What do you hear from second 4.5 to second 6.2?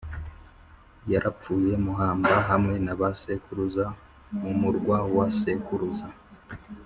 murwa wa sekuruza